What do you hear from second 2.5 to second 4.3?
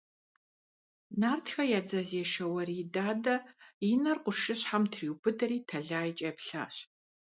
Уэрий Дадэ и нэр